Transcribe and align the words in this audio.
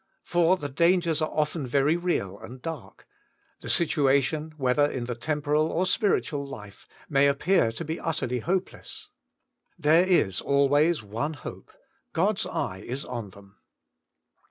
For 0.23 0.57
the 0.57 0.67
dangers 0.67 1.21
are 1.21 1.29
often 1.29 1.67
very 1.67 1.95
real 1.95 2.39
and 2.39 2.59
dark; 2.59 3.05
the 3.59 3.69
situation, 3.69 4.51
whether 4.57 4.89
in 4.89 5.03
the 5.03 5.13
temporal 5.13 5.71
or 5.71 5.85
spiritual 5.85 6.43
life, 6.43 6.87
may 7.07 7.27
appear 7.27 7.71
to 7.73 7.85
be 7.85 7.99
utterly 7.99 8.39
hopeless. 8.39 9.09
There 9.77 10.03
is 10.03 10.41
always 10.41 11.03
one 11.03 11.33
hope; 11.35 11.71
God^s 12.15 12.51
eye 12.51 12.79
is 12.83 13.05
on 13.05 13.29
them. 13.29 13.57